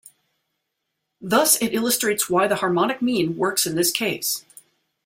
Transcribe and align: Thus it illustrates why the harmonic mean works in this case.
Thus 1.21 1.61
it 1.61 1.75
illustrates 1.75 2.27
why 2.27 2.47
the 2.47 2.55
harmonic 2.55 3.03
mean 3.03 3.37
works 3.37 3.67
in 3.67 3.75
this 3.75 3.91
case. 3.91 4.43